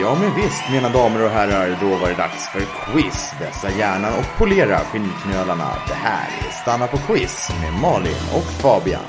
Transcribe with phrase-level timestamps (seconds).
[0.00, 3.32] Ja men visst mina damer och herrar, då var det dags för quiz.
[3.40, 5.68] Vässa hjärnan och polera skinnknölarna.
[5.88, 9.04] Det här är Stanna på quiz med Malin och Fabian.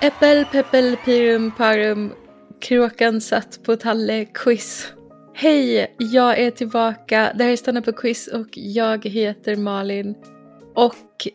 [0.00, 2.12] Äppel, peppel, pirum, parum.
[2.60, 4.92] Kråkan satt på talle, quiz.
[5.34, 7.32] Hej, jag är tillbaka.
[7.34, 10.14] Det här är Stanna på quiz och jag heter Malin.
[10.74, 11.28] Och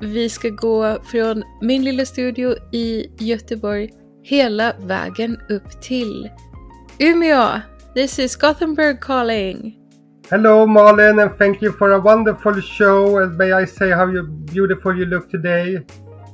[0.00, 3.90] vi ska gå från min lilla studio i Göteborg
[4.22, 6.30] hela vägen upp till
[6.98, 7.60] Umeå.
[7.94, 9.78] This is Gothenburg calling.
[10.30, 13.22] Hello, Malin, and thank you for a wonderful show.
[13.22, 15.84] And may I say how you beautiful you look today?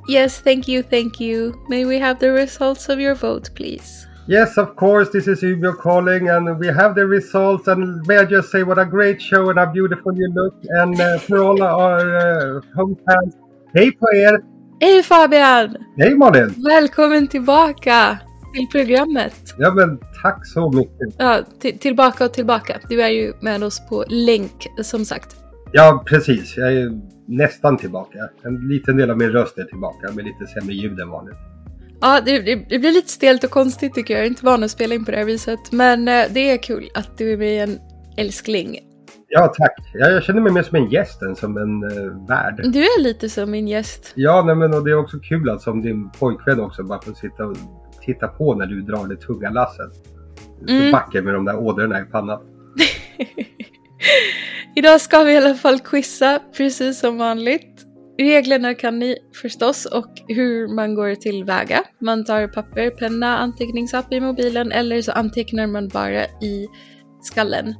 [0.08, 1.54] Yes, thank you, thank you.
[1.68, 4.06] May we have the results of your vote, please?
[4.30, 5.10] Yes, of course.
[5.10, 7.68] This is Umeå calling, and we have the results.
[7.68, 10.54] And may I just say what a great show and how beautiful you look.
[10.80, 13.34] And uh, for all our uh, home fans,
[13.74, 14.40] hej på er!
[14.80, 15.76] Hej Fabian!
[15.96, 16.54] Hej Malin!
[16.68, 18.18] Välkommen tillbaka
[18.54, 19.54] till programmet.
[19.58, 21.14] Ja, men tack så mycket.
[21.18, 22.80] Ja, till- tillbaka och tillbaka.
[22.88, 25.36] Du är ju med oss på länk, som sagt.
[25.72, 26.56] Ja, precis.
[26.56, 26.90] Jag är
[27.26, 28.18] nästan tillbaka.
[28.44, 31.49] En liten del av min röst är tillbaka med lite sämre ljud än vanligt.
[32.00, 34.20] Ja, det, det, det blir lite stelt och konstigt tycker jag.
[34.20, 35.72] Jag är inte van att spela in på det här viset.
[35.72, 37.78] Men eh, det är kul att du är med en
[38.16, 38.78] älskling.
[39.28, 39.74] Ja, tack.
[39.94, 42.60] Jag, känner mig mer som en gäst än som en uh, värd.
[42.72, 44.12] Du är lite som min gäst.
[44.14, 47.12] Ja, nej, men och det är också kul att som din pojkvän också bara får
[47.12, 47.56] sitta och
[48.04, 49.92] titta på när du drar det tunga lasset.
[50.66, 50.92] Så Mm.
[50.92, 52.40] vacker med de där ådrorna i pannan.
[54.76, 57.86] Idag ska vi i alla fall quizza, precis som vanligt.
[58.20, 61.84] Reglerna kan ni förstås och hur man går tillväga.
[61.98, 66.68] Man tar papper, penna, anteckningsapp i mobilen eller så antecknar man bara i
[67.22, 67.74] skallen.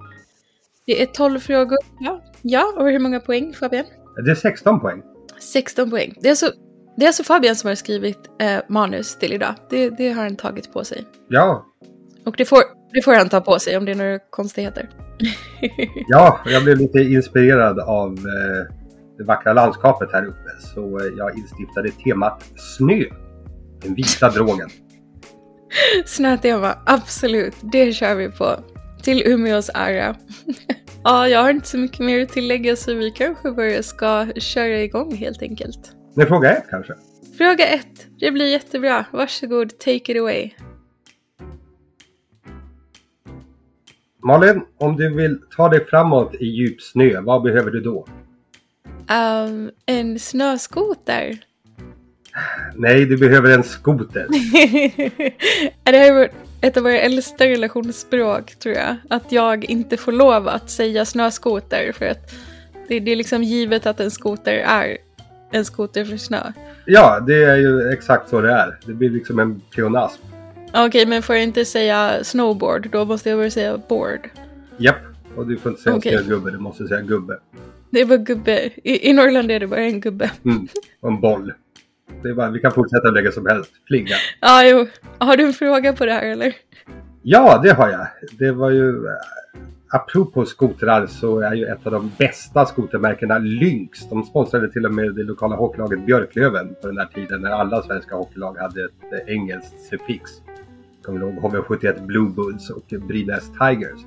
[0.87, 1.79] Det är 12 frågor.
[2.01, 3.85] Ja, ja och hur många poäng Fabian?
[4.25, 5.03] Det är 16 poäng.
[5.41, 6.15] 16 poäng.
[6.21, 6.53] Det är alltså,
[6.97, 9.55] det är alltså Fabian som har skrivit eh, manus till idag.
[9.71, 11.05] Det, det har han tagit på sig.
[11.29, 11.67] Ja,
[12.25, 12.61] Och det får,
[12.93, 14.91] det får han ta på sig om det är några konstigheter.
[16.09, 18.80] ja, jag blev lite inspirerad av eh,
[19.21, 20.51] det vackra landskapet här uppe.
[20.75, 23.05] Så eh, jag instiftade temat snö.
[23.83, 24.69] Den vita drogen.
[26.07, 27.55] Snötema, absolut.
[27.61, 28.57] Det kör vi på.
[29.03, 30.17] Till Umeås ära.
[31.05, 34.83] ja, jag har inte så mycket mer att tillägga så vi kanske bara ska köra
[34.83, 35.93] igång helt enkelt.
[36.15, 36.95] Men fråga ett kanske?
[37.39, 38.07] Fråga ett.
[38.21, 39.05] Det blir jättebra.
[39.13, 40.51] Varsågod, take it away.
[44.23, 48.07] Malin, om du vill ta dig framåt i djup snö, vad behöver du då?
[49.09, 51.39] Um, en snöskoter.
[52.75, 54.27] Nej, du behöver en skoter.
[55.85, 56.31] är det här vår-
[56.61, 58.97] ett av våra äldsta relationsspråk tror jag?
[59.11, 62.31] Att jag inte får lov att säga snöskoter för att
[62.89, 64.97] det, det är liksom givet att en skoter är
[65.51, 66.53] en skoter för snö.
[66.85, 68.79] Ja, det är ju exakt så det är.
[68.87, 70.23] Det blir liksom en pleonasm.
[70.75, 74.29] Okej, men får jag inte säga snowboard, då måste jag väl säga board.
[74.77, 74.97] Japp,
[75.37, 76.13] och du får inte säga Okej.
[76.19, 77.39] snögubbe, du måste säga gubbe.
[77.91, 78.71] Det bara gubbe.
[78.85, 80.31] I, I Norrland är det bara en gubbe.
[80.45, 80.69] Mm.
[81.01, 81.53] Och en boll.
[82.23, 83.71] Det bara, vi kan fortsätta hur länge som helst.
[83.87, 84.15] Flinga.
[84.41, 84.87] Ja, jo.
[85.19, 86.55] Har du en fråga på det här eller?
[87.23, 88.07] Ja, det har jag.
[88.39, 88.89] Det var ju...
[89.07, 89.13] eh,
[89.93, 94.09] Apropå skotrar så är ju ett av de bästa skotermärkena Lynx.
[94.09, 97.83] De sponsrade till och med det lokala hockeylaget Björklöven på den där tiden när alla
[97.83, 100.31] svenska hockeylag hade ett eh, engelskt suffix.
[101.03, 104.01] Kommer du ihåg HV71 Blue Bulls och Brynäs Tigers?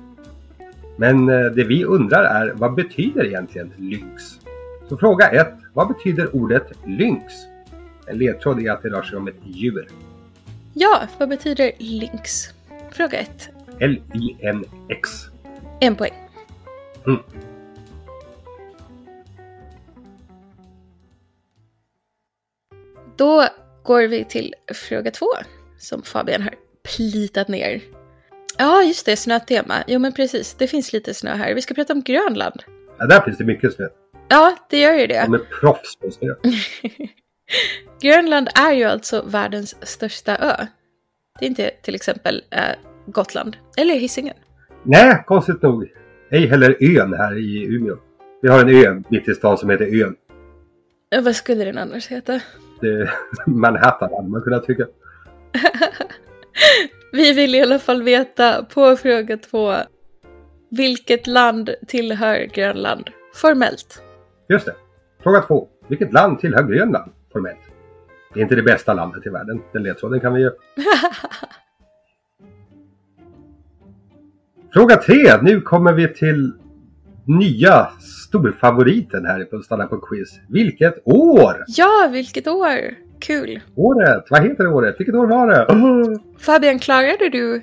[0.96, 4.22] Men eh, det vi undrar är vad betyder egentligen Lynx?
[4.88, 5.48] Så fråga 1.
[5.72, 7.32] Vad betyder ordet Lynx?
[8.06, 9.88] En ledtråd är att det rör sig om ett djur.
[10.74, 12.48] Ja, vad betyder lynx?
[12.90, 13.48] Fråga ett.
[13.80, 15.10] L-Y-N-X.
[15.80, 16.12] En poäng.
[17.06, 17.20] Mm.
[23.16, 23.44] Då
[23.82, 24.54] går vi till
[24.88, 25.26] fråga två,
[25.78, 27.80] som Fabian har plitat ner.
[28.58, 29.74] Ja, just det, snötema.
[29.86, 30.54] Jo, men precis.
[30.54, 31.54] Det finns lite snö här.
[31.54, 32.62] Vi ska prata om Grönland.
[32.98, 33.86] Ja, där finns det mycket snö.
[34.28, 35.22] Ja, det gör ju det.
[35.22, 36.34] De är proffs på snö.
[38.02, 40.66] Grönland är ju alltså världens största ö.
[41.38, 42.62] Det är inte till exempel eh,
[43.06, 44.34] Gotland eller Hisingen.
[44.82, 45.92] Nej, konstigt nog.
[46.30, 47.96] Ej heller ön här i Umeå.
[48.42, 50.16] Vi har en ö mitt i stan som heter Ön.
[51.14, 52.40] Eh, Vad skulle den annars heta?
[52.80, 53.10] Det
[53.46, 54.86] Manhattan hade man kunnat tycka.
[57.14, 59.74] Vi vill i alla fall veta på fråga två.
[60.70, 64.02] Vilket land tillhör Grönland formellt?
[64.48, 64.74] Just det.
[65.22, 65.68] Fråga två.
[65.88, 67.58] Vilket land tillhör Grönland formellt?
[68.34, 69.62] Det är inte det bästa landet i världen.
[69.72, 70.50] Den ledtråden kan vi ge.
[74.72, 75.42] Fråga tre.
[75.42, 76.52] Nu kommer vi till
[77.24, 77.90] nya
[78.30, 80.40] storfavoriten här på Stanna på quiz.
[80.48, 81.64] Vilket år!
[81.66, 83.03] Ja, vilket år!
[83.26, 83.60] Kul!
[83.76, 84.24] Året!
[84.30, 84.96] Vad heter året?
[84.98, 85.66] Vilket år var det?
[85.66, 86.20] Oh.
[86.38, 87.62] Fabian, klarade du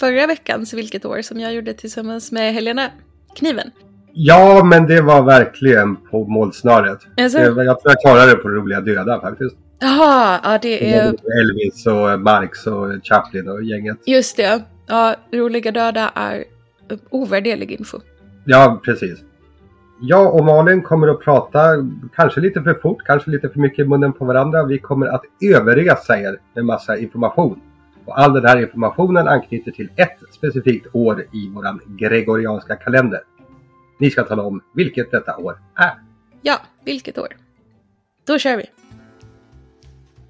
[0.00, 2.90] förra veckans Vilket år som jag gjorde tillsammans med Helena
[3.36, 3.70] Kniven?
[4.12, 6.98] Ja, men det var verkligen på målsnöret.
[7.16, 7.38] Alltså?
[7.38, 9.56] Det, jag tror jag klarade det på Roliga Döda faktiskt.
[9.80, 11.04] Jaha, ja det är...
[11.40, 13.98] Elvis och Marx och Chaplin och gänget.
[14.06, 14.62] Just det.
[14.86, 16.44] Ja, Roliga Döda är
[17.10, 18.00] ovärderlig info.
[18.44, 19.18] Ja, precis.
[20.00, 21.60] Jag och Malin kommer att prata,
[22.14, 24.64] kanske lite för fort, kanske lite för mycket i munnen på varandra.
[24.64, 25.22] Vi kommer att
[25.54, 27.60] överresa er med massa information.
[28.04, 33.20] Och all den här informationen anknyter till ett specifikt år i våran gregorianska kalender.
[34.00, 35.94] Ni ska tala om vilket detta år är.
[36.42, 37.28] Ja, vilket år?
[38.26, 38.64] Då kör vi.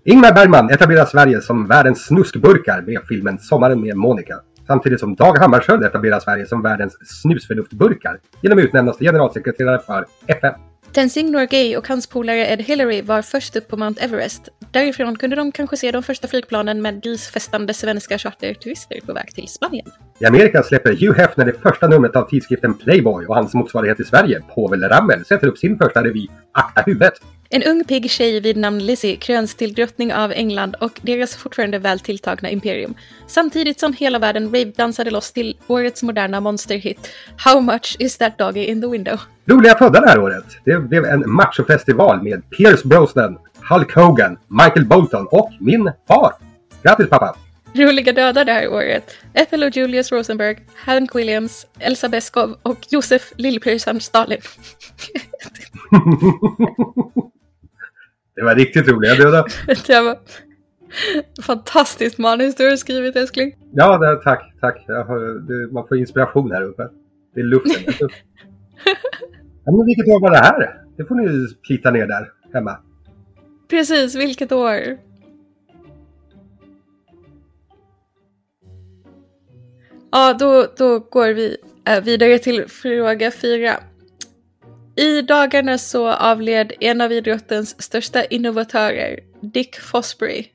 [0.04, 4.40] Ingmar Bergman etablerar Sverige som världens snuskburkar med filmen Sommaren med Monica.
[4.68, 10.54] Samtidigt som Dag Hammarskjöld etablerar Sverige som världens snusförnuftburkar genom utnämnas till generalsekreterare för FN.
[10.92, 14.48] Tenzing Norgay och hans polare Ed Hillary var först upp på Mount Everest.
[14.70, 19.48] Därifrån kunde de kanske se de första flygplanen med grisfestande svenska charterturister på väg till
[19.48, 19.86] Spanien.
[20.20, 24.04] I Amerika släpper Hugh Hefner det första numret av tidskriften Playboy och hans motsvarighet i
[24.04, 27.14] Sverige, Povel Ramel, sätter upp sin första revy Akta huvudet.
[27.50, 31.78] En ung pigg tjej vid namn Lizzie kröns till drottning av England och deras fortfarande
[31.78, 32.94] väl tilltagna imperium.
[33.26, 38.64] Samtidigt som hela världen rave-dansade loss till årets moderna monsterhit How much is that doggy
[38.64, 39.20] in the window?
[39.46, 40.44] Roliga födda det här året.
[40.64, 43.38] Det blev en machofestival med Pierce Brosnan,
[43.70, 46.32] Hulk Hogan, Michael Bolton och min far.
[46.82, 47.36] Grattis pappa!
[47.74, 49.16] Roliga döda det här året.
[49.34, 54.40] Ethel och Julius Rosenberg, Hank Williams, Elsa Beskow och Josef Lillpröjsarn Stalin.
[58.36, 59.44] det var riktigt roliga döda.
[59.86, 60.18] det var
[61.42, 63.56] fantastiskt manus du har skrivit älskling.
[63.72, 64.84] Ja, det, tack, tack.
[64.88, 66.88] Har, man får inspiration här uppe.
[67.34, 67.82] Det är luften.
[69.64, 70.82] ja, men vilket år var det här?
[70.96, 72.78] Det får ni plita ner där hemma.
[73.68, 74.98] Precis, vilket år?
[80.10, 83.72] Ja, då, då går vi äh, vidare till fråga fyra.
[84.96, 90.46] I dagarna så avled en av idrottens största innovatörer, Dick Fosbury,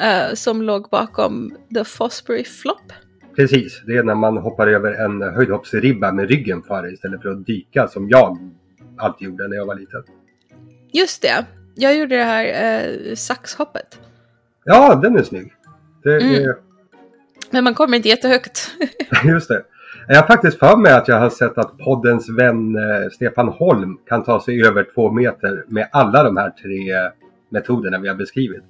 [0.00, 2.92] äh, som låg bakom The Fosbury Flop.
[3.36, 7.46] Precis, det är när man hoppar över en höjdhoppsribba med ryggen före istället för att
[7.46, 8.38] dyka som jag
[8.98, 10.02] alltid gjorde när jag var liten.
[10.92, 12.44] Just det, jag gjorde det här
[13.08, 13.98] äh, saxhoppet.
[14.64, 15.52] Ja, den är snygg.
[16.02, 16.34] Det mm.
[16.34, 16.54] är
[17.52, 18.70] men man kommer inte jättehögt.
[19.24, 19.62] Just det.
[20.08, 23.98] Jag har faktiskt för mig att jag har sett att poddens vän eh, Stefan Holm
[24.08, 27.10] kan ta sig över två meter med alla de här tre
[27.48, 28.62] metoderna vi har beskrivit.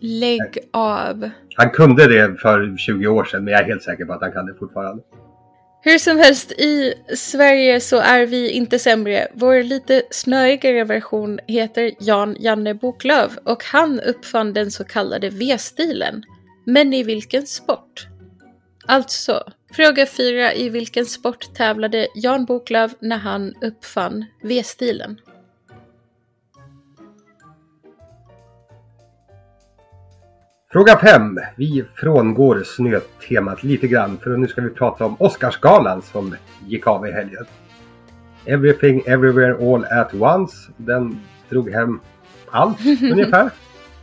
[0.00, 1.30] Lägg av.
[1.56, 4.32] Han kunde det för 20 år sedan men jag är helt säker på att han
[4.32, 5.02] kan det fortfarande.
[5.86, 9.28] Hur som helst, i Sverige så är vi inte sämre.
[9.34, 16.22] Vår lite snöigare version heter Jan Janne Boklöv och han uppfann den så kallade V-stilen.
[16.64, 18.06] Men i vilken sport?
[18.86, 20.54] Alltså, fråga 4.
[20.54, 25.20] I vilken sport tävlade Jan Boklöv när han uppfann V-stilen?
[30.74, 31.38] Fråga 5.
[31.56, 36.36] Vi frångår snötemat lite grann för nu ska vi prata om Oscarsgalan som
[36.66, 37.44] gick av i helgen.
[38.44, 40.56] Everything Everywhere All At Once.
[40.76, 42.00] Den drog hem
[42.50, 43.50] allt ungefär.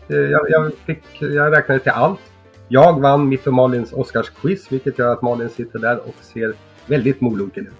[0.07, 2.19] Eh, jag, jag, fick, jag räknade till allt.
[2.67, 6.53] Jag vann mitt och Malins Oscarsquiz vilket gör att Malin sitter där och ser
[6.85, 7.73] väldigt molunken ut.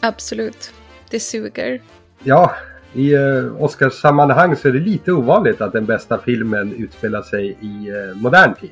[0.00, 0.72] Absolut.
[1.10, 1.80] Det suger.
[2.22, 2.54] Ja,
[2.94, 7.88] i eh, Oscarssammanhang så är det lite ovanligt att den bästa filmen utspelar sig i
[7.88, 8.70] eh, modern tid.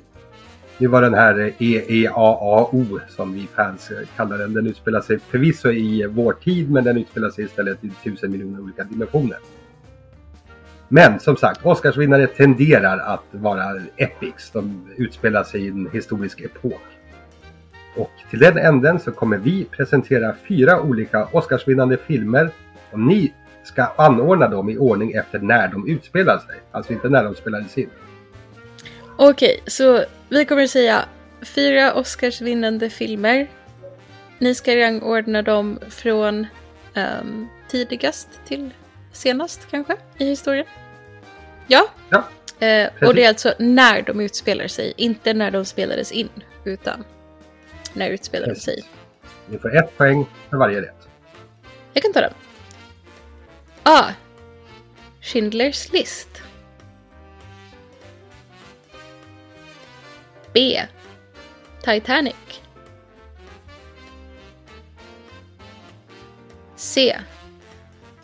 [0.79, 4.55] Det var den här eh, EEAAO som vi fans eh, kallar den.
[4.55, 8.31] Den utspelar sig förvisso i eh, vår tid men den utspelar sig istället i tusen
[8.31, 9.39] miljoner olika dimensioner.
[10.89, 14.51] Men som sagt, Oscarsvinnare tenderar att vara epics.
[14.51, 16.83] De utspelar sig i en historisk epok.
[17.97, 22.51] Och till den änden så kommer vi presentera fyra olika Oscarsvinnande filmer
[22.91, 23.33] och ni
[23.67, 26.61] ska anordna dem i ordning efter när de utspelar sig.
[26.73, 27.91] Alltså inte när de spelades in.
[29.19, 31.05] Okej, så vi kommer att säga
[31.43, 33.51] fyra Oscarsvinnande filmer.
[34.39, 36.47] Ni ska rangordna dem från
[36.95, 38.71] um, tidigast till
[39.13, 40.67] senast kanske i historien?
[41.67, 41.89] Ja.
[42.11, 42.29] ja
[42.67, 46.29] eh, och det är alltså när de utspelar sig, inte när de spelades in,
[46.65, 47.05] utan
[47.93, 48.65] när utspelade precis.
[48.65, 48.85] sig.
[49.47, 51.09] Ni får ett poäng för varje rätt.
[51.93, 52.33] Jag kan ta den.
[53.89, 54.15] A.
[55.21, 56.43] Schindlers list.
[60.53, 60.83] B.
[61.83, 62.63] Titanic.
[66.75, 67.17] C.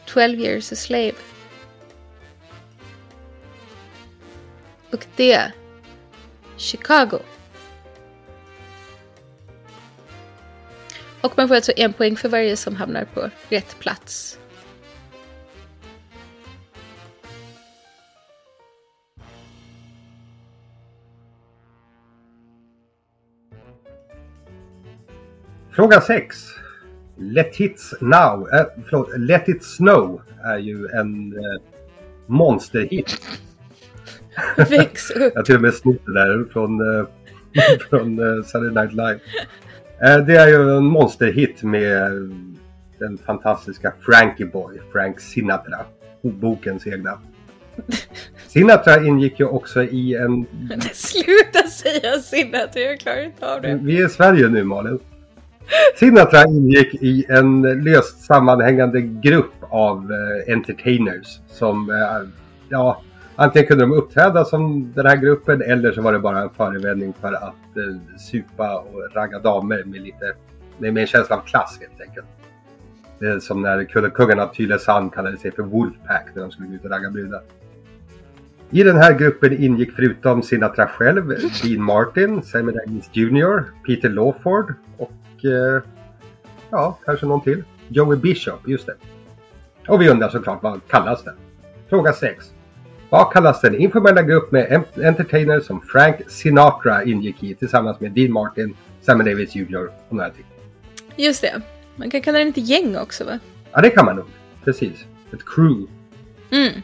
[0.07, 1.15] 12 years a slave.
[4.91, 5.41] Och D.
[6.57, 7.19] Chicago.
[11.21, 14.39] Och man får alltså en poäng för varje som hamnar på rätt plats.
[25.73, 26.37] Fråga 6.
[27.17, 31.63] Let it now, äh, förlåt, Let it snow är ju en äh,
[32.27, 33.21] monsterhit.
[34.57, 35.33] Väx upp.
[35.35, 37.07] Jag till och med snott det där från, äh,
[37.91, 39.21] från äh, Saturday Night Live.
[40.27, 42.13] Det är ju en monsterhit med
[42.99, 45.79] den fantastiska Frankie Boy, Frank Sinatra.
[46.23, 47.19] Bokens egna.
[48.49, 50.47] Sinatra ingick ju också i en...
[50.93, 53.79] Sluta säga Sinatra, jag klarar inte av det.
[53.83, 54.99] Vi är i Sverige nu Malin.
[55.97, 62.29] Sinatra ingick i en löst sammanhängande grupp av eh, entertainers som, eh,
[62.69, 63.03] ja,
[63.37, 67.13] antingen kunde de uppträda som den här gruppen eller så var det bara en förevändning
[67.21, 70.35] för att eh, supa och ragga damer med lite,
[70.79, 72.27] med, med en känsla av klass helt enkelt.
[73.19, 76.75] Det är som när kungarna av Tylösand kallade sig för Wolfpack när de skulle gå
[76.75, 77.43] ut och ragga brudar.
[78.71, 81.29] I den här gruppen ingick förutom Sinatra själv
[81.63, 85.13] Dean Martin, Sammy Davis Jr, Peter Lawford och
[85.45, 85.83] eh,
[86.71, 87.65] ja, kanske någon till.
[87.89, 88.95] Joey Bishop, just det.
[89.89, 91.35] Och vi undrar såklart vad kallas den?
[91.89, 92.53] Fråga 6.
[93.11, 98.33] Vad kallas den informella grupp med entertainers som Frank Sinatra ingick i tillsammans med Dean
[98.33, 100.45] Martin, Sammy Davis Jr och några till?
[101.17, 101.63] Just det.
[101.97, 103.39] Man kan kalla den ett gäng också va?
[103.73, 104.27] Ja, det kan man nog.
[104.65, 105.05] Precis.
[105.33, 105.87] Ett crew.
[106.51, 106.83] Mm.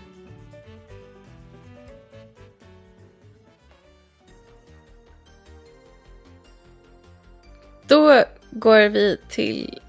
[8.58, 9.80] Går vi till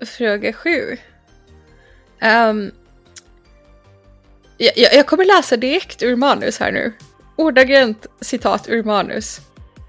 [0.00, 0.96] fråga sju.
[2.22, 2.70] Um,
[4.56, 6.92] jag, jag kommer läsa direkt ur manus här nu.
[7.36, 9.40] Ordagrant citat ur manus.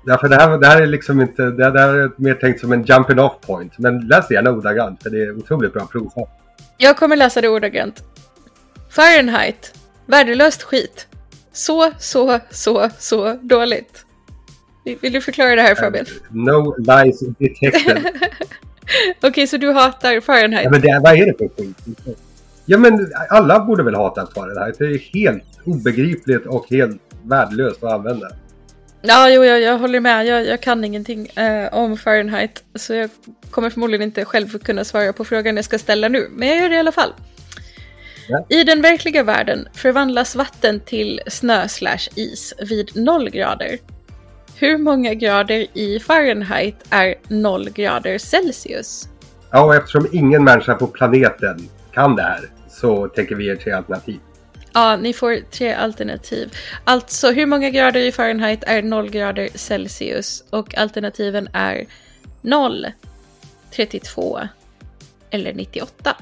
[0.05, 2.59] Ja, för det här, det här är liksom inte, det, det här är mer tänkt
[2.59, 3.77] som en jumping off point.
[3.77, 6.27] Men läs gärna ordagrant för det är otroligt bra prov.
[6.77, 8.03] Jag kommer läsa det ordagrant.
[8.89, 9.73] Fahrenheit.
[10.05, 11.07] Värdelöst skit.
[11.51, 14.05] Så, så, så, så dåligt.
[14.83, 16.05] Vill du förklara det här Fabian?
[16.05, 17.97] Uh, no lies detected.
[19.17, 20.63] Okej, okay, så du hatar Fahrenheit?
[20.63, 22.17] Ja, men det, vad är det för skit?
[22.65, 24.79] Ja, men alla borde väl hata Fahrenheit.
[24.79, 28.29] Det är helt obegripligt och helt värdelöst att använda.
[29.01, 30.25] Ja, jo, jag, jag håller med.
[30.25, 32.63] Jag, jag kan ingenting eh, om Fahrenheit.
[32.75, 33.09] Så jag
[33.51, 36.27] kommer förmodligen inte själv kunna svara på frågan jag ska ställa nu.
[36.31, 37.13] Men jag gör det i alla fall.
[38.29, 38.45] Ja.
[38.49, 43.77] I den verkliga världen förvandlas vatten till snö slash is vid noll grader.
[44.59, 49.09] Hur många grader i Fahrenheit är 0 grader Celsius?
[49.51, 53.71] Ja, och eftersom ingen människa på planeten kan det här så tänker vi er tre
[53.71, 54.19] alternativ.
[54.73, 56.53] Ja, ni får tre alternativ.
[56.83, 60.43] Alltså, hur många grader i Fahrenheit är 0 grader Celsius?
[60.49, 61.85] Och alternativen är
[62.41, 62.87] 0,
[63.71, 64.39] 32
[65.29, 66.17] eller 98.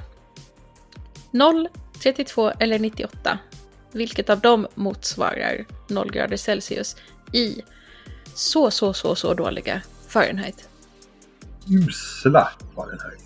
[1.32, 1.68] 0,
[2.04, 3.40] 32 eller 98.
[3.92, 6.96] Vilket av dem motsvarar 0 grader Celsius
[7.34, 7.62] i
[8.38, 10.70] så, så, så, så dåliga Fahrenheit.
[11.70, 13.24] Usla Fahrenheit.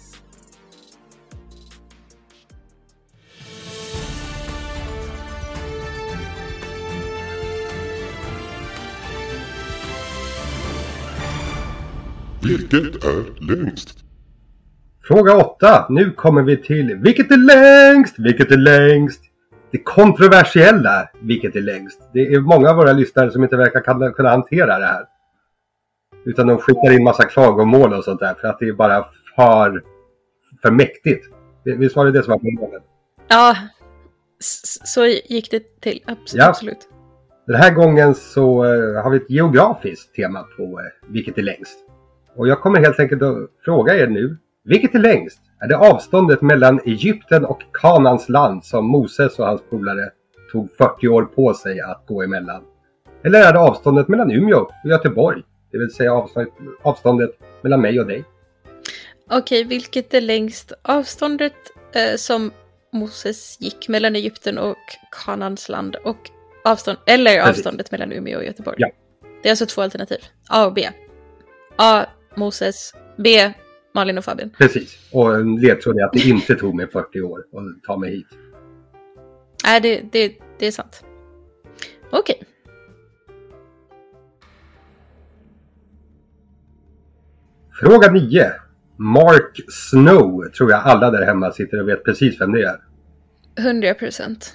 [12.44, 14.00] Vilket är längst?
[15.04, 15.86] Fråga 8.
[15.90, 18.16] Nu kommer vi till Vilket är längst?
[18.18, 19.31] Vilket är längst?
[19.72, 22.02] Det kontroversiella, vilket är längst.
[22.14, 25.06] Det är många av våra lyssnare som inte verkar kunna hantera det här.
[26.26, 29.84] Utan de skickar in massa klagomål och sånt där för att det är bara för,
[30.62, 31.26] för mäktigt.
[31.64, 32.84] Visst var det det som var problemet?
[33.28, 33.56] Ja,
[34.40, 36.04] så gick det till.
[36.40, 36.88] Absolut.
[36.90, 36.98] Ja.
[37.48, 41.78] Den här gången så uh, har vi ett geografiskt tema på uh, vilket är längst.
[42.36, 45.42] Och jag kommer helt enkelt att fråga er nu, vilket är längst?
[45.64, 50.10] Är det avståndet mellan Egypten och Kanans land som Moses och hans polare
[50.52, 52.64] tog 40 år på sig att gå emellan?
[53.24, 55.42] Eller är det avståndet mellan Umeå och Göteborg?
[55.72, 56.14] Det vill säga
[56.82, 58.24] avståndet, mellan mig och dig.
[59.30, 60.74] Okej, vilket är längst?
[60.82, 61.54] Avståndet
[61.94, 62.52] eh, som
[62.94, 64.78] Moses gick mellan Egypten och
[65.26, 66.30] Kanans land och
[66.66, 67.60] avstånd, eller Precis.
[67.60, 68.76] avståndet mellan Umeå och Göteborg?
[68.80, 68.90] Ja.
[69.44, 70.20] Det är alltså två alternativ.
[70.50, 70.90] A och B.
[71.76, 72.06] A.
[72.36, 72.94] Moses.
[73.18, 73.54] B.
[73.94, 74.50] Malin och Fabian.
[74.58, 75.10] Precis.
[75.12, 78.28] Och en ledtråd är att det inte tog mig 40 år att ta mig hit.
[79.66, 81.04] Nej, det, det, det är sant.
[82.12, 82.36] Okej.
[82.36, 82.48] Okay.
[87.82, 88.52] Fråga 9.
[88.98, 92.78] Mark Snow tror jag alla där hemma sitter och vet precis vem det är.
[93.60, 94.54] 100 procent.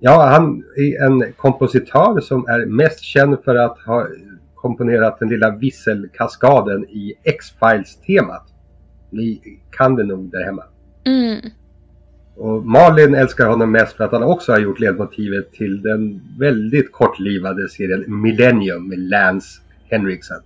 [0.00, 4.06] Ja, han är en kompositör som är mest känd för att ha
[4.54, 8.57] komponerat den lilla visselkaskaden i X-Files-temat.
[9.10, 10.64] Ni kan det nog där hemma.
[11.04, 11.50] Mm.
[12.36, 16.92] Och Malin älskar honom mest för att han också har gjort ledmotivet till den väldigt
[16.92, 19.60] kortlivade serien Millennium med Lance
[19.90, 20.40] Henriksen.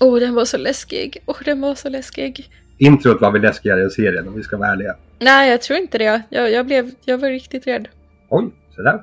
[0.00, 1.22] Åh, oh, den var så läskig.
[1.26, 2.50] Åh, oh, den var så läskig.
[2.78, 4.94] Introt var väl läskigare än serien om vi ska vara ärliga.
[5.18, 6.22] Nej, jag tror inte det.
[6.28, 7.88] Jag, jag, blev, jag var riktigt rädd.
[8.28, 9.02] Oj, sådär.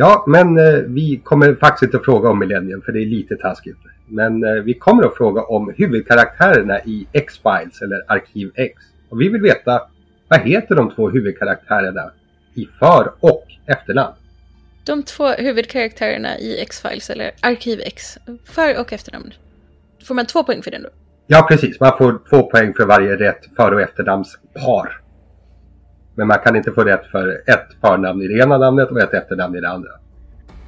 [0.00, 3.36] Ja, men eh, vi kommer faktiskt inte att fråga om Millennium för det är lite
[3.36, 3.76] taskigt.
[4.06, 8.82] Men eh, vi kommer att fråga om huvudkaraktärerna i X-Files eller Arkiv X.
[9.08, 9.82] Och vi vill veta
[10.28, 12.10] vad heter de två huvudkaraktärerna
[12.54, 14.14] i för och efternamn?
[14.84, 19.34] De två huvudkaraktärerna i X-Files eller Arkiv X, för och efternamn.
[20.04, 20.88] Får man två poäng för den då?
[21.26, 21.80] Ja, precis.
[21.80, 25.07] Man får två poäng för varje rätt för och efternamnspar.
[26.18, 29.14] Men man kan inte få rätt för ett förnamn i det ena namnet och ett
[29.14, 29.90] efternamn i det andra.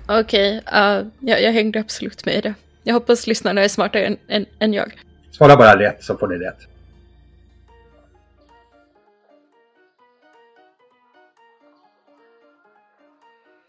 [0.09, 2.55] Okej, okay, uh, jag, jag hängde absolut med i det.
[2.83, 4.93] Jag hoppas lyssnarna är smartare än, än, än jag.
[5.31, 6.59] Svara bara rätt så får ni rätt.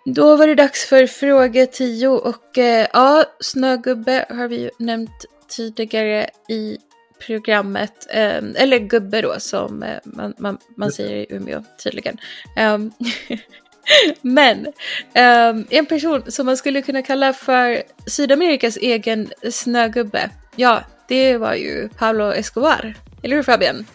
[0.06, 5.26] Då var det dags för fråga 10 och eh, ja, Snögubbe har vi ju nämnt
[5.50, 6.78] tidigare i
[7.26, 12.18] programmet, eh, eller gubbe då som eh, man, man, man säger i Umeå tydligen.
[12.58, 12.92] Um,
[14.22, 21.38] men um, en person som man skulle kunna kalla för Sydamerikas egen snögubbe, ja, det
[21.38, 22.94] var ju Pablo Escobar.
[23.24, 23.86] Eller hur Fabian?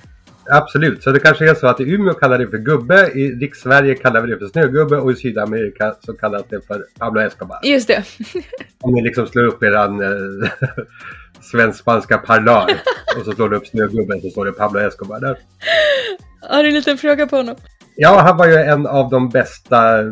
[0.51, 3.95] Absolut, så det kanske är så att i Umeå kallar det för gubbe, i Rikssverige
[3.95, 7.59] kallar vi det för snögubbe och i Sydamerika så kallas det för Pablo Escobar.
[7.63, 8.05] Just det.
[8.81, 10.49] Om ni liksom slår upp eran eh,
[11.41, 12.71] svensk-spanska parlör
[13.19, 15.39] och så slår du upp snögubben så står det Pablo Escobar där.
[16.41, 17.57] Har du en liten fråga på honom?
[17.97, 20.09] Ja, han var ju en av de bästa eh,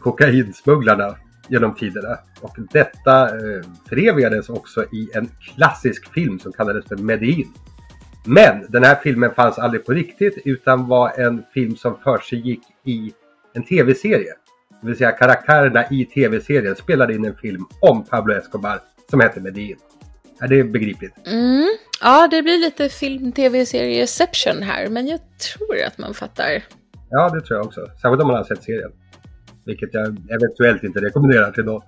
[0.00, 1.16] kokainsmugglarna
[1.48, 2.18] genom tiderna.
[2.40, 7.52] Och detta eh, förevigades också i en klassisk film som kallades för Medellin.
[8.24, 13.12] Men den här filmen fanns aldrig på riktigt utan var en film som försiggick i
[13.54, 14.34] en tv-serie.
[14.80, 18.80] Det vill säga karaktärerna i tv-serien spelade in en film om Pablo Escobar
[19.10, 19.76] som hette Medellin.
[20.42, 21.14] Är det begripligt?
[21.26, 21.76] Mm.
[22.00, 26.64] Ja, det blir lite film-tv-serieception här, men jag tror att man fattar.
[27.10, 27.80] Ja, det tror jag också.
[28.02, 28.92] Särskilt om man har sett serien.
[29.66, 31.82] Vilket jag eventuellt inte rekommenderar till någon.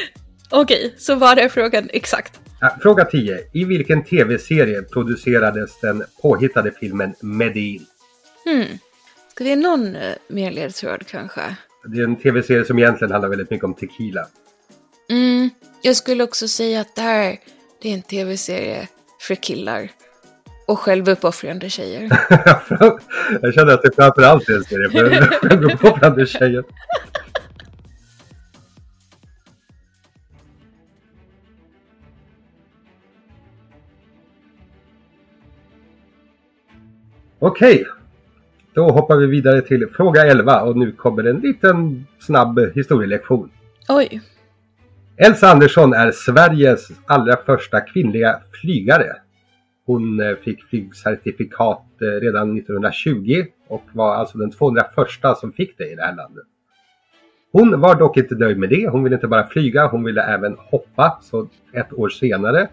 [0.50, 2.40] Okej, så vad är frågan exakt?
[2.60, 3.38] Ja, fråga 10.
[3.52, 7.86] I vilken tv-serie producerades den påhittade filmen Medin?
[8.44, 8.78] Hmm.
[9.34, 11.40] Ska vi ha någon uh, mer ledtråd kanske?
[11.84, 14.26] Det är en tv-serie som egentligen handlar väldigt mycket om tequila.
[15.10, 15.50] Mm.
[15.82, 17.36] Jag skulle också säga att det här
[17.82, 18.88] det är en tv-serie
[19.20, 19.90] för killar.
[20.66, 22.02] Och självuppoffrande tjejer.
[23.42, 26.64] jag känner att det framförallt är en serie för självuppoffrande tjejer.
[37.38, 37.86] Okej,
[38.74, 43.50] då hoppar vi vidare till fråga 11 och nu kommer en liten snabb historielektion.
[43.88, 44.20] Oj.
[45.22, 49.16] Elsa Andersson är Sveriges allra första kvinnliga flygare.
[49.86, 54.86] Hon eh, fick flygcertifikat eh, redan 1920 och var alltså den 201
[55.40, 56.44] som fick det i det här landet.
[57.52, 58.88] Hon var dock inte nöjd med det.
[58.88, 61.18] Hon ville inte bara flyga, hon ville även hoppa.
[61.22, 62.68] Så ett år senare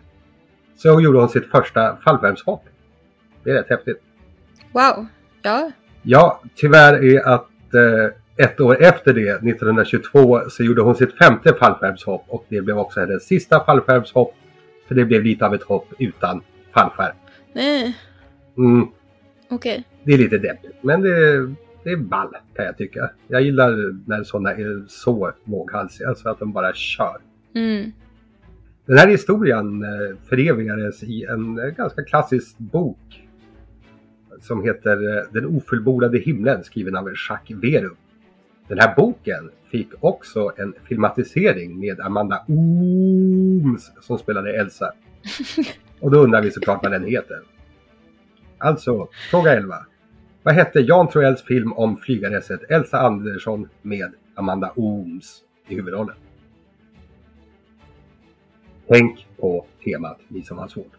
[0.76, 2.64] så gjorde hon sitt första fallskärmshopp.
[3.44, 4.02] Det är rätt häftigt.
[4.72, 5.06] Wow,
[5.42, 5.72] ja.
[6.02, 11.54] Ja, tyvärr är att eh, ett år efter det, 1922, så gjorde hon sitt femte
[11.54, 14.34] fallskärmshopp och det blev också hennes sista fallskärmshopp.
[14.88, 16.42] För det blev lite av ett hopp utan
[16.74, 17.16] fallskärm.
[17.54, 17.98] Nej.
[18.58, 18.88] Mm.
[19.50, 19.72] Okej.
[19.72, 19.84] Okay.
[20.04, 21.48] Det är lite deppigt, men det,
[21.84, 23.10] det är ball kan jag tycka.
[23.28, 27.18] Jag gillar när sådana är så våghalsiga så att de bara kör.
[27.56, 27.92] Mm.
[28.86, 33.28] Den här historien eh, förevigades i en eh, ganska klassisk bok
[34.42, 37.96] som heter eh, Den ofullbordade himlen skriven av Jacques Verum.
[38.68, 44.92] Den här boken fick också en filmatisering med Amanda Ooms som spelade Elsa.
[46.00, 47.42] Och då undrar vi såklart vad den heter.
[48.58, 49.76] Alltså, fråga 11.
[50.44, 56.16] Vad hette Jan Troells film om flygareset Elsa Andersson med Amanda Ooms i huvudrollen?
[58.88, 60.97] Tänk på temat, ni som har svårt.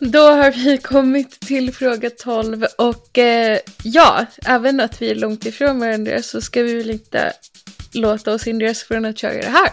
[0.00, 5.46] Då har vi kommit till fråga 12 och eh, ja, även att vi är långt
[5.46, 7.32] ifrån varandra så ska vi väl inte
[7.92, 9.72] låta oss hindras från att köra det här.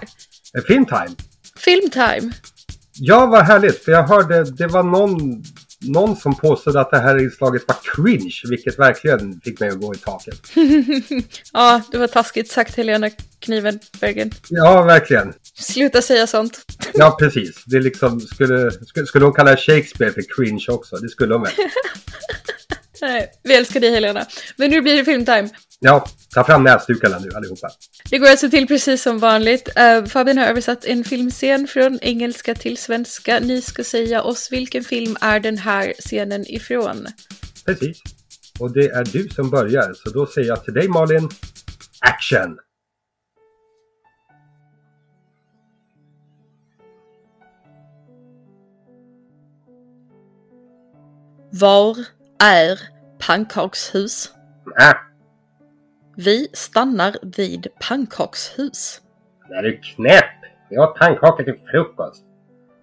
[0.68, 1.16] Film time!
[1.58, 2.32] Filmtime!
[2.94, 3.84] Ja, vad härligt.
[3.84, 5.44] För jag hörde, det var någon,
[5.82, 9.94] någon som påstod att det här inslaget var cringe, vilket verkligen fick mig att gå
[9.94, 10.42] i taket.
[11.54, 13.10] Ja, det var taskigt sagt Helena
[13.40, 14.32] Knivenbergen.
[14.50, 15.34] Ja, verkligen.
[15.54, 16.66] Sluta säga sånt.
[16.94, 17.64] Ja, precis.
[17.66, 20.96] Det liksom skulle, skulle, skulle hon kalla Shakespeare för cringe också?
[20.96, 21.52] Det skulle hon väl?
[23.02, 24.26] Nej, vi älskar dig Helena.
[24.56, 25.50] Men nu blir det filmtime.
[25.80, 27.70] Ja, ta fram näsdukarna nu allihopa.
[28.10, 29.70] Det går alltså till precis som vanligt.
[29.80, 33.40] Uh, Fabian har översatt en filmscen från engelska till svenska.
[33.40, 37.08] Ni ska säga oss vilken film är den här scenen ifrån.
[37.66, 38.02] Precis.
[38.60, 41.30] Och det är du som börjar, så då säger jag till dig Malin,
[42.00, 42.58] action!
[51.52, 51.98] Var
[52.44, 52.80] är
[53.28, 54.34] pannkakshus?
[54.80, 54.94] Äh,
[56.16, 59.02] Vi stannar vid pannkakshus.
[59.50, 60.26] är du knäpp?
[60.70, 62.24] Jag åt pannkakor till frukost.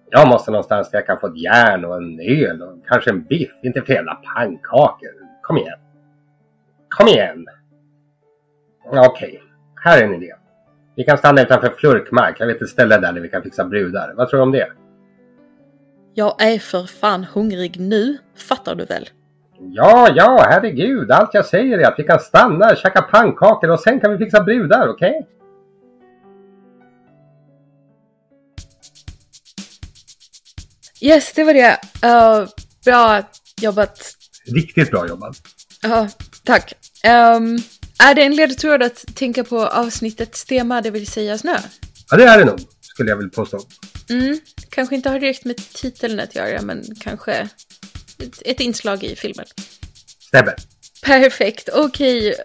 [0.09, 3.23] Jag måste någonstans där jag kan få ett järn och en öl och kanske en
[3.23, 3.51] biff.
[3.63, 5.09] Inte för jävla pannkakor.
[5.41, 5.79] Kom igen.
[6.89, 7.45] Kom igen.
[8.85, 9.43] Okej,
[9.83, 10.33] här är en idé.
[10.95, 12.35] Vi kan stanna utanför Flurkmark.
[12.39, 14.13] Jag vet ett ställe där vi kan fixa brudar.
[14.15, 14.67] Vad tror du om det?
[16.13, 19.09] Jag är för fan hungrig nu, fattar du väl?
[19.71, 21.11] Ja, ja, herregud.
[21.11, 24.43] Allt jag säger är att vi kan stanna, käka pannkakor och sen kan vi fixa
[24.43, 25.27] brudar, okej?
[31.01, 31.79] Yes, det var det.
[32.05, 32.49] Uh,
[32.85, 33.23] bra
[33.61, 34.15] jobbat.
[34.45, 35.35] Riktigt bra jobbat.
[35.81, 36.07] Ja,
[36.43, 36.73] tack.
[37.03, 37.57] Ehm,
[38.03, 41.57] är det en ledtråd att tänka på avsnittets tema, det vill säga snö?
[42.09, 43.59] Ja, det är det nog, skulle jag vilja påstå.
[44.09, 47.49] Mm, kanske inte har direkt med titeln att göra, men kanske
[48.45, 49.45] ett, inslag i filmen.
[50.19, 50.53] Stämmer.
[51.05, 52.35] Perfekt, okej.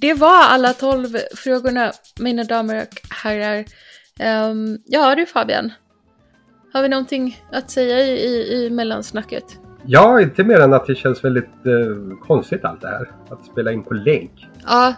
[0.00, 3.64] Det var alla tolv frågorna, mina damer och herrar.
[4.18, 5.72] Ehm, ja du Fabian,
[6.72, 9.44] har vi någonting att säga i, i, i mellansnacket?
[9.86, 13.10] Ja, inte mer än att det känns väldigt eh, konstigt allt det här.
[13.30, 14.48] Att spela in på länk.
[14.66, 14.94] Ja,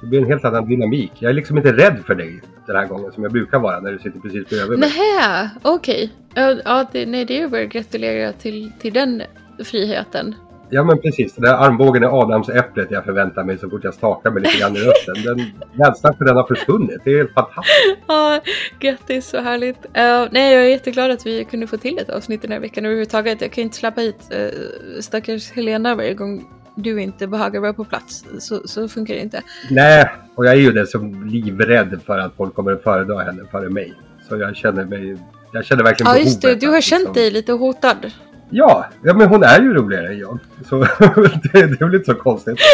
[0.00, 1.12] Det blir en helt annan dynamik.
[1.18, 3.92] Jag är liksom inte rädd för dig den här gången som jag brukar vara när
[3.92, 4.88] du sitter precis bredvid mig.
[4.88, 6.12] nähä, okej.
[6.34, 9.22] Ja, ja, det, nej, det är bara att gratulera till, till den
[9.64, 10.34] friheten.
[10.70, 14.30] Ja men precis, den där armbågen är adamsäpplet jag förväntar mig så fort jag stakar
[14.30, 15.14] mig lite grann i rösten.
[15.24, 15.38] Den,
[15.86, 17.00] rädslan för den har försvunnit.
[17.04, 17.78] Det är helt fantastiskt.
[18.06, 18.40] Ja,
[18.80, 19.76] grattis, så härligt.
[19.76, 22.84] Uh, nej, jag är jätteglad att vi kunde få till ett avsnitt den här veckan
[22.84, 23.40] överhuvudtaget.
[23.40, 26.44] Jag kan ju inte släppa hit uh, stackars Helena varje gång
[26.74, 28.24] du inte behagar vara på plats.
[28.38, 29.42] Så, så funkar det inte.
[29.70, 33.42] Nej, och jag är ju den som livrädd för att folk kommer att föredra henne
[33.50, 33.94] före mig.
[34.28, 35.16] Så jag känner mig...
[35.52, 36.46] Jag känner verkligen Ja, just det.
[36.46, 38.12] behovet Du har att känt liksom- dig lite hotad.
[38.50, 40.38] Ja, ja, men hon är ju roligare än jag.
[40.64, 42.58] Så det, det är väl inte så konstigt.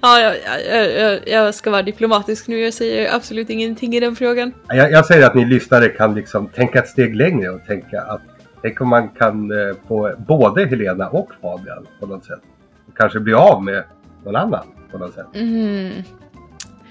[0.00, 0.36] Ja, jag,
[0.70, 2.58] jag, jag, jag ska vara diplomatisk nu.
[2.58, 4.52] Jag säger absolut ingenting i den frågan.
[4.68, 8.20] Jag, jag säger att ni lyssnare kan liksom tänka ett steg längre och tänka att
[8.62, 12.40] tänk om man kan eh, få både Helena och Fabian på något sätt.
[12.88, 13.84] Och kanske bli av med
[14.24, 15.26] någon annan på något sätt.
[15.34, 15.92] Mm.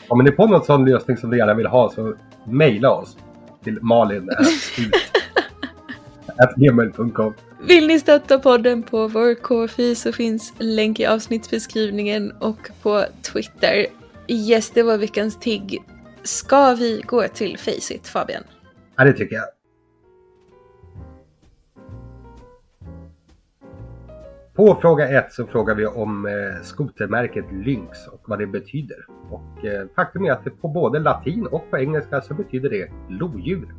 [0.08, 2.14] Om ni är på någon sån lösning som ni gärna vill ha så
[2.46, 3.18] mejla oss
[3.64, 3.80] till
[6.38, 7.34] malin.gmail.com
[7.68, 13.86] Vill ni stötta podden på vår KFI så finns länk i avsnittsbeskrivningen och på Twitter.
[14.28, 15.84] Yes, det var veckans tigg.
[16.24, 18.44] Ska vi gå till Faceit, Fabian?
[18.96, 19.46] Ja, det tycker jag.
[24.54, 29.06] På fråga ett så frågar vi om eh, skotermärket Lynx och vad det betyder.
[29.30, 32.92] Och eh, faktum är att det på både latin och på engelska så betyder det
[33.10, 33.76] lodjur.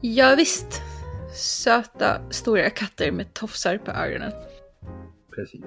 [0.00, 0.82] Ja, visst.
[1.34, 4.32] Söta, stora katter med tofsar på öronen.
[5.34, 5.60] Precis.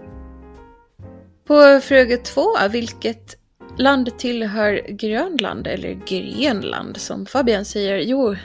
[1.48, 3.38] På fråga två, vilket
[3.78, 7.98] land tillhör Grönland eller Grenland som Fabian säger?
[7.98, 8.36] Jo,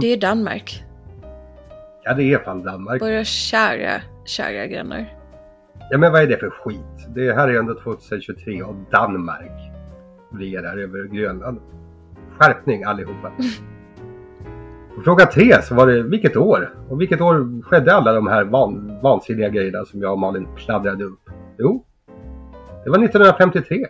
[0.00, 0.84] det är Danmark.
[2.04, 3.02] Ja, det är fan Danmark.
[3.02, 5.14] Våra kära, kära grannar.
[5.90, 7.14] Ja, men vad är det för skit?
[7.14, 9.72] Det här är ändå 2023 och Danmark
[10.32, 11.60] regerar över Grönland.
[12.38, 13.32] Skärpning allihopa.
[14.96, 16.74] På fråga tre så var det vilket år?
[16.88, 21.04] Och vilket år skedde alla de här van, vansinniga grejerna som jag och Malin pladdrade
[21.04, 21.20] upp?
[21.58, 21.84] Jo,
[22.84, 23.86] det var 1953.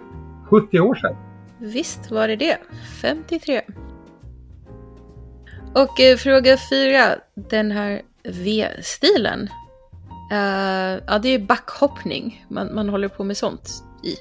[0.50, 1.16] 70 år sedan.
[1.58, 2.58] Visst var det det.
[3.02, 3.60] 53.
[5.74, 7.00] Och eh, fråga fyra,
[7.34, 9.48] den här V-stilen.
[10.32, 12.46] Uh, ja, det är backhoppning.
[12.48, 13.68] Man, man håller på med sånt
[14.02, 14.14] i.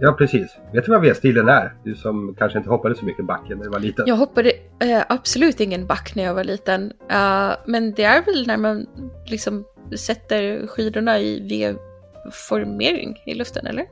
[0.00, 0.56] Ja, precis.
[0.72, 1.74] Vet du vad V-stilen är?
[1.84, 4.04] Du som kanske inte hoppade så mycket backen när du var liten.
[4.08, 6.92] Jag hoppade eh, absolut ingen back när jag var liten.
[7.10, 8.86] Eh, men det är väl när man
[9.26, 9.64] liksom
[9.98, 13.84] sätter skidorna i V-formering i luften, eller?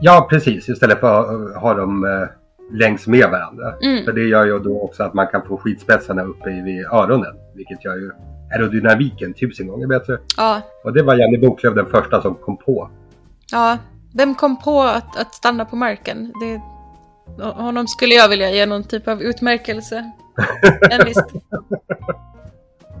[0.00, 0.68] Ja, precis.
[0.68, 2.28] Istället för att ha dem eh,
[2.78, 3.74] längs med varandra.
[3.82, 4.04] Mm.
[4.04, 7.34] För det gör ju då också att man kan få skidspetsarna uppe i vid öronen.
[7.54, 8.10] Vilket gör ju
[8.54, 10.18] aerodynamiken tusen gånger bättre.
[10.36, 12.90] Ja, Och det var Janne Boklöv den första som kom på.
[13.52, 13.78] ja.
[14.18, 16.32] Vem kom på att, att stanna på marken?
[16.40, 16.60] Det,
[17.44, 20.12] honom skulle jag vilja ge någon typ av utmärkelse.
[20.90, 21.24] En visst.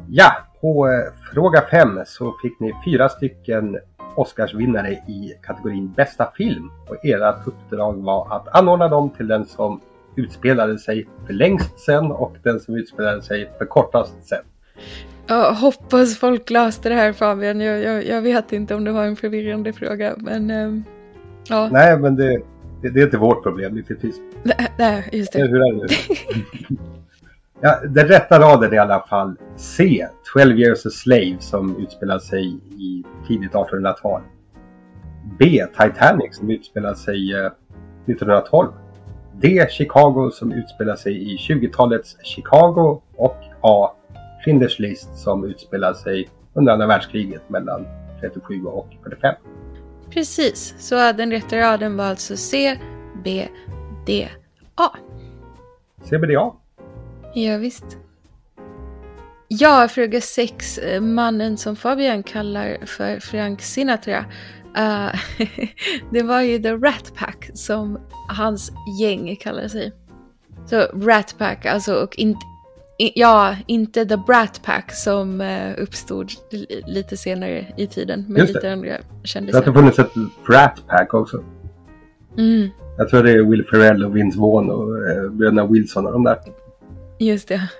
[0.08, 3.78] Ja, på eh, fråga fem så fick ni fyra stycken
[4.16, 6.70] Oscarsvinnare i kategorin bästa film.
[6.88, 9.80] Och ert uppdrag var att anordna dem till den som
[10.16, 14.44] utspelade sig för längst sen och den som utspelade sig för kortast sen.
[15.26, 17.60] Jag hoppas folk löste det här Fabian.
[17.60, 20.14] Jag, jag, jag vet inte om det var en förvirrande fråga.
[20.18, 20.84] Men ehm,
[21.48, 22.42] ja, Nej, men det,
[22.82, 24.20] det, det är inte vårt problem lyckligtvis.
[24.42, 25.38] nej, nej, just det.
[25.38, 25.86] hur är det nu?
[27.60, 30.06] ja, den rätta raden är i alla fall C.
[30.34, 32.46] 12 years a slave som utspelar sig
[32.78, 34.22] i tidigt 1800-tal.
[35.38, 35.66] B.
[35.72, 37.46] Titanic som utspelar sig eh,
[38.06, 38.72] 1912.
[39.40, 39.66] D.
[39.70, 43.02] Chicago som utspelar sig i 20-talets Chicago.
[43.16, 43.90] Och A.
[44.44, 47.86] Schindler's list som utspelar sig under andra världskriget mellan
[48.20, 49.34] 37 och 45.
[50.10, 52.78] Precis, så den rätta raden var alltså C,
[53.24, 53.48] B,
[54.06, 54.28] D,
[54.74, 54.88] A.
[56.04, 56.52] CBDA.
[57.34, 57.98] Ja, visst.
[59.48, 60.80] Ja, fråga 6.
[61.00, 64.24] Mannen som Fabian kallar för Frank Sinatra.
[64.76, 65.20] Eh,
[66.12, 69.92] det var ju The Rat Pack som hans gäng kallar sig.
[70.66, 72.40] Så Rat Pack, alltså och inte...
[73.14, 78.52] Ja, inte The Brat Pack som eh, uppstod li- lite senare i tiden med Just
[78.52, 78.58] det.
[78.58, 79.72] lite andra Det har kändisar.
[79.72, 80.12] funnits ett
[80.46, 81.42] Brat Pack också.
[82.38, 86.12] Mm, Jag tror det är Will Ferrell och Vince Vaughn och eh, bröderna Wilson och
[86.12, 86.38] de där.
[87.18, 87.60] just det.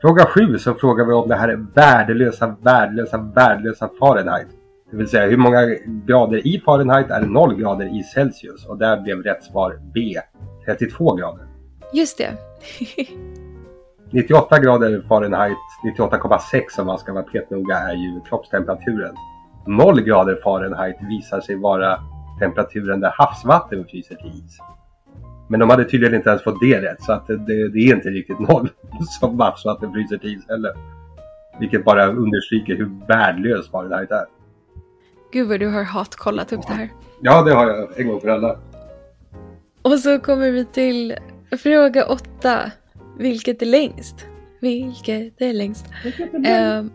[0.00, 4.46] Fråga sju så frågar vi om det här är värdelösa, värdelösa, värdelösa Fahrenheit.
[4.90, 5.66] Det vill säga hur många
[6.06, 8.66] grader i Fahrenheit är 0 grader i Celsius?
[8.66, 10.00] Och där blev rätt svar B.
[10.66, 11.45] 32 grader.
[11.92, 12.36] Just det.
[14.10, 15.56] 98 grader Fahrenheit,
[15.98, 19.14] 98,6 om man ska vara petnoga, är ju kroppstemperaturen.
[19.66, 22.00] 0 grader Fahrenheit visar sig vara
[22.38, 24.58] temperaturen där havsvatten fryser till is.
[25.48, 27.94] Men de hade tydligen inte ens fått det rätt, så att det, det, det är
[27.94, 28.68] inte riktigt noll
[29.20, 30.72] som havsvatten fryser till is heller.
[31.60, 34.26] Vilket bara understryker hur värdelös Fahrenheit är.
[35.32, 36.90] Gud vad du har hatkollat upp det här.
[37.20, 38.56] Ja, det har jag en gång för alla.
[39.82, 41.16] Och så kommer vi till
[41.50, 42.70] fråga åtta.
[43.18, 44.26] Vilket är längst?
[44.60, 45.86] Vilket är längst?
[46.44, 46.90] Ehm,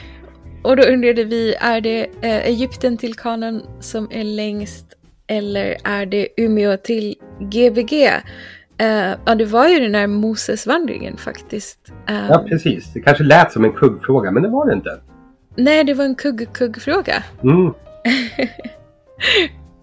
[0.62, 4.86] och då undrade vi, är det eh, Egypten till kanan som är längst
[5.26, 7.92] eller är det Umeå till Gbg?
[8.78, 11.78] Eh, ja, det var ju den här Mosesvandringen faktiskt.
[12.08, 12.92] Ehm, Ja, precis.
[12.92, 15.00] Det kanske lät som en kuggfråga, men det var det inte.
[15.56, 17.22] nej, det var en kugg-kugg-fråga.
[17.42, 17.72] Mm.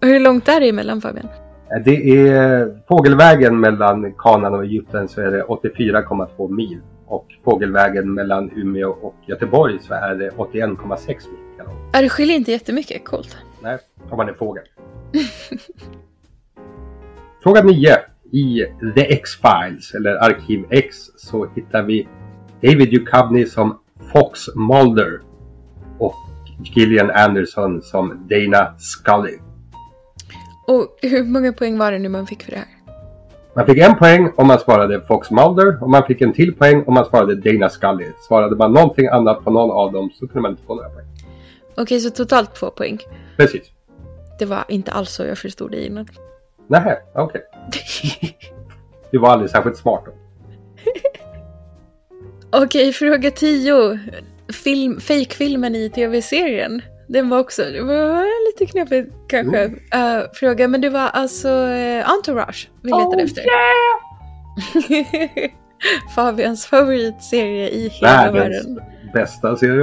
[0.00, 1.28] Hur långt är det emellan Fabian?
[1.78, 6.80] Det är fågelvägen mellan Kanan och Egypten så är det 84,2 mil.
[7.06, 11.16] Och fågelvägen mellan Umeå och Göteborg så är det 81,6 mil.
[11.92, 13.04] Ja, det skiljer inte jättemycket.
[13.04, 13.36] Coolt.
[13.62, 13.78] Nej,
[14.10, 14.64] om man är fågel.
[17.42, 17.96] Fråga 9.
[18.32, 22.08] I The X-Files, eller Arkiv X, så hittar vi
[22.62, 23.78] David Duchovny som
[24.12, 25.20] Fox Mulder
[25.98, 26.14] och
[26.64, 29.38] Gillian Anderson som Dana Scully.
[30.70, 32.66] Och hur många poäng var det nu man fick för det här?
[33.54, 36.84] Man fick en poäng om man svarade Fox Mulder och man fick en till poäng
[36.86, 38.06] om man svarade Dana Scully.
[38.28, 41.06] Svarade man någonting annat på någon av dem så kunde man inte få några poäng.
[41.76, 42.98] Okej, så totalt två poäng.
[43.36, 43.62] Precis.
[44.38, 46.08] Det var inte alls så jag förstod det innan.
[46.66, 47.42] Nähä, okej.
[49.10, 50.12] Du var aldrig särskilt smart då.
[52.62, 53.98] Okej, fråga 10.
[54.64, 56.82] Film, Fake-filmen i tv-serien.
[57.12, 59.66] Den var också, det var lite knepigt kanske.
[59.66, 63.42] Uh, fråga, men det var alltså uh, Entourage vi letade efter.
[66.14, 68.80] Fabians favoritserie i hela Världens världen.
[69.14, 69.82] bästa serie.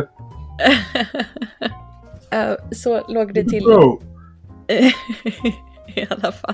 [2.34, 4.02] Uh, så låg det till Bro.
[5.96, 6.54] i alla fall.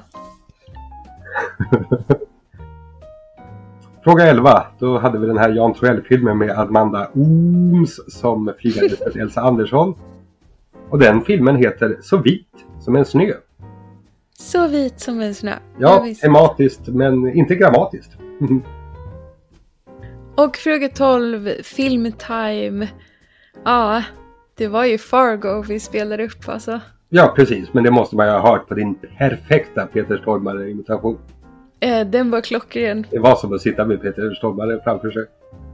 [4.04, 4.66] Fråga 11.
[4.80, 9.96] Då hade vi den här Jan Troell-filmen med Amanda Ooms som flygade för Elsa Andersson.
[10.90, 12.48] Och den filmen heter Så vit
[12.80, 13.34] som en snö.
[14.40, 15.56] Så vit som en snö.
[15.80, 18.12] Ja, tematiskt men inte grammatiskt.
[20.36, 22.88] Och fråga 12, filmtime.
[23.66, 24.04] Ja,
[24.58, 26.80] det var ju Fargo vi spelade upp alltså.
[27.10, 27.74] ja, precis.
[27.74, 31.18] Men det måste man ju ha hört på din perfekta Peter Stormare-imitation.
[31.80, 33.06] Eh, den var klockren.
[33.10, 35.26] Det var som att sitta med Peter Stormare framför sig.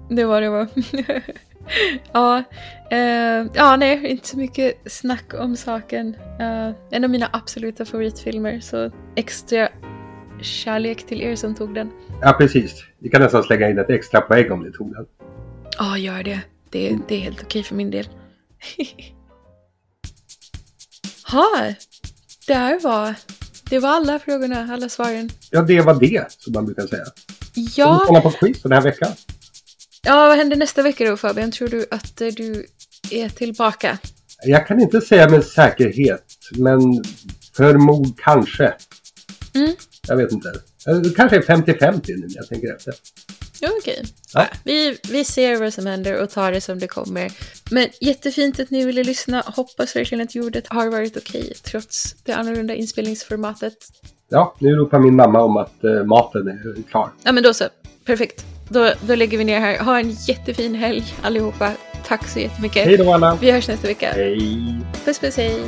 [0.09, 0.67] Det var det var.
[2.13, 2.43] ja,
[2.91, 6.15] eh, ja, nej, inte så mycket snack om saken.
[6.39, 9.69] Eh, en av mina absoluta favoritfilmer, så extra
[10.41, 11.91] kärlek till er som tog den.
[12.21, 12.83] Ja, precis.
[12.99, 15.05] Vi kan nästan slänga in ett extra poäng om ni tog den.
[15.77, 16.39] Ja, gör det.
[16.69, 18.07] Det, det är helt okej för min del.
[21.31, 21.73] ha,
[22.47, 23.15] där var...
[23.69, 25.29] Det var alla frågorna, alla svaren.
[25.51, 27.05] Ja, det var det, som man brukar säga.
[27.05, 27.13] Ska
[27.55, 29.11] vi Ja, kolla på quiz den här veckan?
[30.01, 31.51] Ja, vad händer nästa vecka då Fabian?
[31.51, 32.65] Tror du att eh, du
[33.11, 33.97] är tillbaka?
[34.43, 37.03] Jag kan inte säga med säkerhet, men
[37.57, 38.73] förmod kanske.
[39.53, 39.71] Mm.
[40.07, 40.53] Jag vet inte.
[41.03, 42.93] Det kanske är 50-50 nu när jag tänker efter.
[43.61, 44.03] Ja, okej.
[44.33, 44.47] Ja.
[44.63, 47.31] Vi, vi ser vad som händer och tar det som det kommer.
[47.71, 49.43] Men jättefint att ni ville lyssna.
[49.45, 53.73] Hoppas verkligen att ljudet har varit okej trots det annorlunda inspelningsformatet.
[54.29, 57.11] Ja, nu ropar min mamma om att eh, maten är klar.
[57.23, 57.65] Ja, men då så.
[58.05, 58.45] Perfekt.
[58.69, 59.79] Då, då lägger vi ner här.
[59.79, 61.71] Ha en jättefin helg allihopa.
[62.07, 62.85] Tack så jättemycket.
[62.85, 63.37] Hej då alla!
[63.41, 64.11] Vi hörs nästa vecka.
[64.15, 64.79] Hej!
[65.05, 65.61] Puss puss hej.